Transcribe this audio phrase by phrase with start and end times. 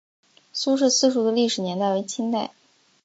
[0.51, 2.49] 苏氏私塾的历史年代为清代。